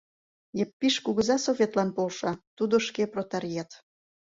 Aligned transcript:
Епиш 0.63 0.95
кугыза 1.05 1.37
Советлан 1.45 1.89
полша, 1.95 2.31
тудо 2.57 2.75
шке 2.87 3.03
протарйет. 3.13 3.69